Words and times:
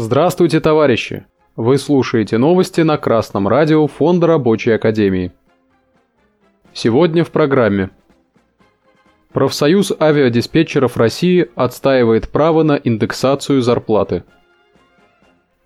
Здравствуйте, 0.00 0.60
товарищи! 0.60 1.26
Вы 1.56 1.76
слушаете 1.76 2.38
новости 2.38 2.82
на 2.82 2.98
Красном 2.98 3.48
радио 3.48 3.88
Фонда 3.88 4.28
Рабочей 4.28 4.70
Академии. 4.70 5.32
Сегодня 6.72 7.24
в 7.24 7.32
программе. 7.32 7.90
Профсоюз 9.32 9.92
авиадиспетчеров 9.98 10.96
России 10.96 11.50
отстаивает 11.56 12.28
право 12.28 12.62
на 12.62 12.74
индексацию 12.74 13.60
зарплаты. 13.60 14.22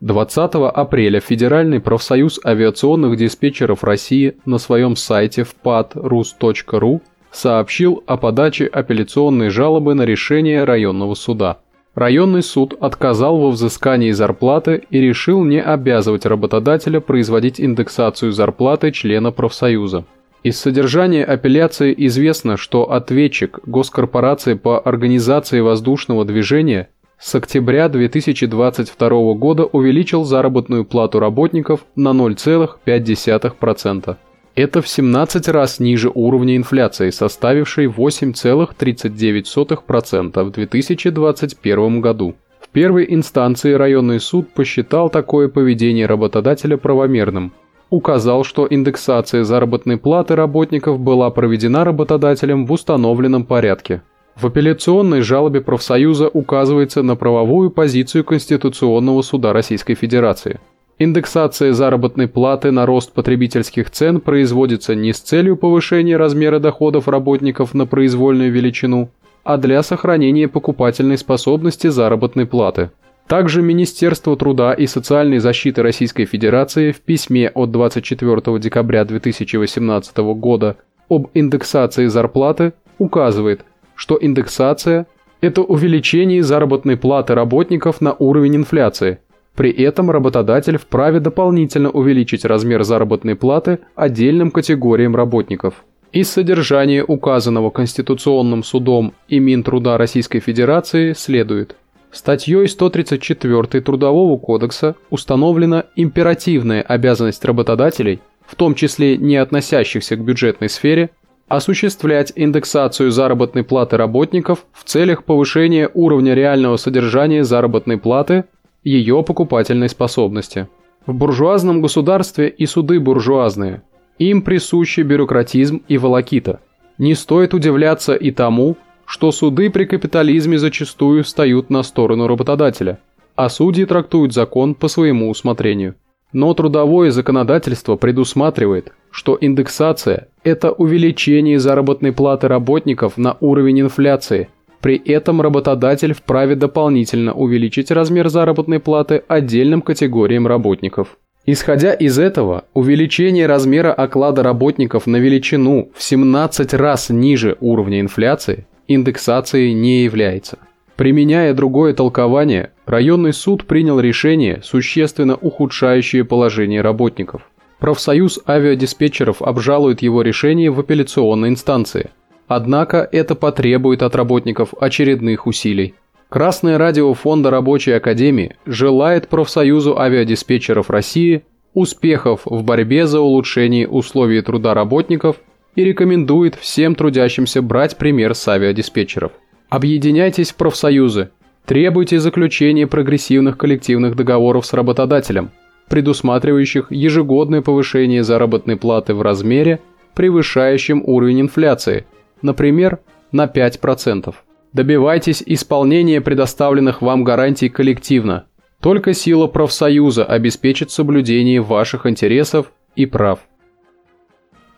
20 0.01 0.55
апреля 0.55 1.21
Федеральный 1.21 1.81
профсоюз 1.81 2.41
авиационных 2.43 3.19
диспетчеров 3.19 3.85
России 3.85 4.39
на 4.47 4.57
своем 4.57 4.97
сайте 4.97 5.45
впад.рус.ру 5.45 7.03
сообщил 7.31 8.03
о 8.07 8.17
подаче 8.17 8.65
апелляционной 8.65 9.51
жалобы 9.51 9.93
на 9.93 10.07
решение 10.07 10.65
районного 10.65 11.13
суда. 11.17 11.59
Районный 11.95 12.43
суд 12.43 12.75
отказал 12.81 13.39
во 13.39 13.51
взыскании 13.51 14.13
зарплаты 14.13 14.83
и 14.89 14.99
решил 14.99 15.45
не 15.45 15.61
обязывать 15.61 16.25
работодателя 16.25 17.01
производить 17.01 17.61
индексацию 17.61 18.33
зарплаты 18.33 18.93
члена 18.93 19.31
профсоюза. 19.31 20.07
Из 20.43 20.59
содержания 20.59 21.23
апелляции 21.23 21.95
известно, 21.97 22.57
что 22.57 22.91
ответчик 22.91 23.61
Госкорпорации 23.67 24.55
по 24.55 24.81
организации 24.81 25.61
воздушного 25.61 26.25
движения 26.25 26.89
с 27.19 27.35
октября 27.35 27.91
2022 27.91 29.35
года 29.35 29.65
увеличил 29.65 30.25
заработную 30.25 30.87
плату 30.87 31.21
работников 31.21 31.85
на 31.95 32.09
0,5%. 32.09 34.17
Это 34.55 34.83
в 34.83 34.89
17 34.89 35.49
раз 35.49 35.81
ниже 35.81 36.11
уровня 36.13 36.59
инфляции, 36.59 37.09
составившей 37.09 37.87
8,39% 37.87 40.45
в 40.45 40.51
2021 40.51 42.01
году. 42.03 42.35
В 42.61 42.69
первой 42.69 43.07
инстанции 43.09 43.73
районный 43.73 44.21
суд 44.21 44.53
посчитал 44.53 45.09
такое 45.09 45.49
поведение 45.49 46.05
работодателя 46.05 46.77
правомерным. 46.77 47.53
Указал, 47.89 48.45
что 48.45 48.67
индексация 48.69 49.45
заработной 49.45 49.97
платы 49.97 50.37
работников 50.37 51.01
была 51.01 51.31
проведена 51.31 51.85
работодателем 51.85 52.67
в 52.67 52.73
установленном 52.73 53.45
порядке. 53.45 54.03
В 54.37 54.45
апелляционной 54.47 55.23
жалобе 55.23 55.63
профсоюза 55.63 56.29
указывается 56.29 57.03
на 57.03 57.17
правовую 57.17 57.71
позицию 57.71 58.25
Конституционного 58.25 59.23
суда 59.23 59.55
Российской 59.55 59.95
Федерации– 59.95 60.61
Индексация 61.05 61.73
заработной 61.73 62.29
платы 62.29 62.71
на 62.71 62.87
рост 62.87 63.13
потребительских 63.13 63.91
цен 63.91 64.21
производится 64.21 64.95
не 64.95 65.13
с 65.13 65.19
целью 65.19 65.57
повышения 65.57 66.17
размера 66.17 66.61
доходов 66.61 67.09
работников 67.09 67.75
на 67.75 67.87
произвольную 67.87 68.53
величину, 68.53 69.11
а 69.43 69.57
для 69.57 69.83
сохранения 69.83 70.47
покупательной 70.47 71.19
способности 71.19 71.89
заработной 71.89 72.47
платы. 72.47 72.93
Также 73.27 73.63
Министерство 73.63 74.37
труда 74.37 74.75
и 74.75 74.87
социальной 74.87 75.39
защиты 75.39 75.83
Российской 75.83 76.25
Федерации 76.25 76.93
в 76.93 77.01
письме 77.01 77.49
от 77.49 77.73
24 77.73 78.61
декабря 78.61 79.05
2018 79.05 80.17
года 80.19 80.77
об 81.09 81.31
индексации 81.35 82.07
зарплаты 82.07 82.75
указывает, 82.99 83.65
что 83.97 84.17
индексация– 84.21 85.09
это 85.41 85.63
увеличение 85.63 86.45
заработной 86.45 86.97
платы 86.97 87.35
работников 87.35 88.01
на 88.01 88.13
уровень 88.13 88.55
инфляции– 88.55 89.19
при 89.55 89.71
этом 89.71 90.11
работодатель 90.11 90.79
вправе 90.79 91.21
дополнительно 91.21 91.91
увеличить 91.91 92.45
размер 92.45 92.85
заработной 92.85 93.37
платы 93.37 93.81
отдельным 93.95 94.51
категориям 94.51 95.15
работников. 95.15 95.85
Из 96.13 96.31
содержания 96.31 97.03
указанного 97.03 97.71
Конституционным 97.71 98.63
судом 98.63 99.15
и 99.29 99.39
Минтруда 99.39 99.97
Российской 99.97 100.41
Федерации 100.41 101.15
следует. 101.15 101.77
Статьей 102.11 102.69
134 102.69 103.81
Трудового 103.81 104.37
кодекса 104.37 104.97
установлена 105.09 105.85
императивная 105.97 106.83
обязанность 106.83 107.43
работодателей, 107.47 108.21
в 108.47 108.55
том 108.55 108.75
числе 108.75 109.17
не 109.17 109.37
относящихся 109.37 110.17
к 110.17 110.21
бюджетной 110.23 110.69
сфере, 110.69 111.09
осуществлять 111.49 112.33
индексацию 112.37 113.11
заработной 113.11 113.65
платы 113.65 113.97
работников 113.97 114.67
в 114.73 114.85
целях 114.85 115.25
повышения 115.25 115.91
уровня 115.95 116.35
реального 116.35 116.77
содержания 116.77 117.45
заработной 117.45 117.97
платы 117.97 118.45
ее 118.85 119.23
покупательной 119.23 119.89
способности. 119.89 120.69
В 121.07 121.15
буржуазном 121.15 121.81
государстве 121.81 122.49
и 122.49 122.67
суды 122.67 123.01
буржуазные. 123.01 123.83
Им 124.19 124.43
присущи 124.43 125.01
бюрократизм 125.01 125.83
и 125.89 125.99
волокита. 125.99 126.61
Не 126.99 127.15
стоит 127.15 127.55
удивляться 127.55 128.15
и 128.15 128.31
тому, 128.31 128.77
что 129.07 129.33
суды 129.33 129.71
при 129.71 129.85
капитализме 129.85 130.59
зачастую 130.59 131.25
встают 131.25 131.71
на 131.71 131.83
сторону 131.83 132.27
работодателя, 132.27 132.99
а 133.35 133.49
судьи 133.49 133.85
трактуют 133.85 134.33
закон 134.33 134.75
по 134.75 134.89
своему 134.89 135.29
усмотрению. 135.31 135.97
Но 136.33 136.55
трудовое 136.55 137.11
законодательство 137.11 137.97
предусматривает, 137.97 138.93
что 139.11 139.37
индексация– 139.41 140.29
это 140.45 140.73
увеличение 140.73 141.59
заработной 141.59 142.13
платы 142.13 142.49
работников 142.49 143.19
на 143.19 143.37
уровень 143.41 143.83
инфляции– 143.83 144.49
при 144.83 144.97
этом 144.97 145.41
работодатель 145.41 146.13
вправе 146.13 146.57
дополнительно 146.57 147.33
увеличить 147.33 147.93
размер 147.93 148.29
заработной 148.29 148.81
платы 148.81 149.23
отдельным 149.29 149.81
категориям 149.81 150.47
работников. 150.47 151.17
Исходя 151.47 151.93
из 151.93 152.19
этого, 152.19 152.65
увеличение 152.75 153.47
размера 153.47 153.93
оклада 153.93 154.43
работников 154.43 155.07
на 155.07 155.17
величину 155.17 155.91
в 155.95 156.03
17 156.03 156.75
раз 156.75 157.11
ниже 157.11 157.57
уровня 157.61 158.01
инфляции 158.01 158.67
индексацией 158.89 159.73
не 159.73 160.03
является. 160.03 160.59
Применяя 160.97 161.55
другое 161.55 161.95
толкование, 161.95 162.73
районный 162.85 163.33
суд 163.33 163.67
принял 163.67 164.01
решение, 164.01 164.61
существенно 164.63 165.37
ухудшающее 165.37 166.25
положение 166.25 166.81
работников. 166.81 167.43
Профсоюз 167.79 168.41
авиадиспетчеров 168.47 169.43
обжалует 169.43 170.03
его 170.03 170.23
решение 170.23 170.71
в 170.71 170.81
апелляционной 170.81 171.49
инстанции– 171.51 172.11
Однако 172.55 173.09
это 173.11 173.35
потребует 173.35 174.03
от 174.03 174.15
работников 174.15 174.75
очередных 174.79 175.47
усилий. 175.47 175.95
Красное 176.29 176.77
радио 176.77 177.15
Фонда 177.15 177.49
Рабочей 177.49 177.93
Академии 177.93 178.57
желает 178.67 179.29
профсоюзу 179.29 179.99
авиадиспетчеров 179.99 180.91
России 180.91 181.45
успехов 181.73 182.43
в 182.45 182.63
борьбе 182.63 183.07
за 183.07 183.21
улучшение 183.21 183.89
условий 183.89 184.43
труда 184.43 184.75
работников 184.75 185.37
и 185.77 185.85
рекомендует 185.85 186.55
всем 186.57 186.95
трудящимся 186.95 187.63
брать 187.63 187.97
пример 187.97 188.35
с 188.35 188.47
авиадиспетчеров. 188.47 189.33
Объединяйтесь 189.71 190.51
в 190.51 190.57
профсоюзы, 190.57 191.31
требуйте 191.65 192.19
заключения 192.19 192.87
прогрессивных 192.87 193.57
коллективных 193.57 194.15
договоров 194.15 194.67
с 194.67 194.75
работодателем, 194.75 195.53
предусматривающих 195.89 196.93
ежегодное 196.93 197.63
повышение 197.63 198.23
заработной 198.23 198.77
платы 198.77 199.15
в 199.15 199.23
размере, 199.23 199.81
превышающем 200.13 201.03
уровень 201.07 201.41
инфляции– 201.41 202.05
например, 202.43 203.01
на 203.31 203.47
5%. 203.47 204.35
Добивайтесь 204.73 205.43
исполнения 205.45 206.21
предоставленных 206.21 207.03
вам 207.03 207.25
гарантий 207.25 207.69
коллективно. 207.69 208.47
Только 208.81 209.15
сила 209.15 209.47
профсоюза 209.47 210.25
обеспечит 210.25 210.91
соблюдение 210.91 211.61
ваших 211.61 212.07
интересов 212.07 212.73
и 212.97 213.07
прав. 213.07 213.41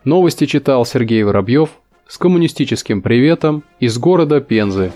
Новости 0.05 0.47
читал 0.47 0.85
Сергей 0.85 1.23
Воробьев 1.23 1.71
с 2.07 2.19
коммунистическим 2.19 3.01
приветом 3.01 3.65
из 3.81 3.97
города 3.99 4.41
Пензы. 4.41 4.93